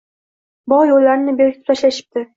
Bog‘ 0.73 0.81
yo‘llarini 0.93 1.37
berkitib 1.43 1.71
tashlashibdi. 1.73 2.27